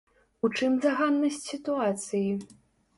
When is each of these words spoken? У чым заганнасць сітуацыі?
У 0.49 0.51
чым 0.59 0.79
заганнасць 0.87 1.39
сітуацыі? 1.51 2.29